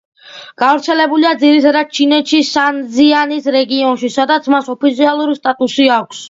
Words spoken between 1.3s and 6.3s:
ძირითადად ჩინეთში სინძიანის რეგიონში, სადაც მას ოფიციალური სტატუსი აქვს.